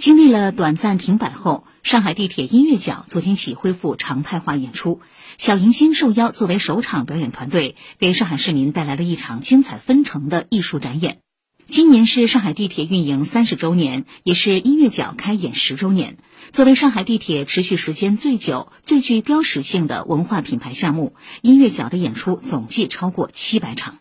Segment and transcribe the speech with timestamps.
[0.00, 5.02] 经历了短暂停摆后上海地铁音乐角昨天起恢复常态化演出
[5.36, 11.18] 小迎新受邀作为首场表演团队给上海市民带来了一场精彩纷呈的艺术展演。
[11.66, 16.16] 今年是上海地铁运营三十周年也是音乐角开演十周年。
[16.50, 24.00] 作为上海地铁持续时间最久最具标识性的文化品牌项目音乐角的演出总计超过七百场。